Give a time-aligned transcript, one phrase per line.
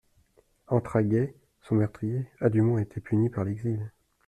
[0.65, 3.91] Entraguet, son meurtrier, a du moins été puni par l’exil…